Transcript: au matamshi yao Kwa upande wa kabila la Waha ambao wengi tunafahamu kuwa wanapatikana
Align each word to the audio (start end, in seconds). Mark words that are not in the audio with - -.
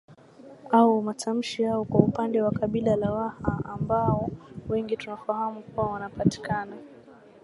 au 0.71 1.01
matamshi 1.01 1.61
yao 1.63 1.85
Kwa 1.85 1.99
upande 1.99 2.41
wa 2.41 2.51
kabila 2.51 2.95
la 2.95 3.11
Waha 3.11 3.59
ambao 3.63 4.29
wengi 4.69 4.97
tunafahamu 4.97 5.61
kuwa 5.61 5.85
wanapatikana 5.85 6.75